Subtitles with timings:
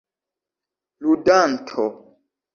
[1.03, 1.85] ludanto